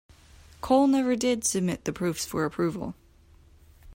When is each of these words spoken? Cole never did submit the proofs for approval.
Cole 0.61 0.87
never 0.87 1.15
did 1.15 1.45
submit 1.45 1.85
the 1.85 1.93
proofs 1.93 2.25
for 2.25 2.43
approval. 2.43 2.95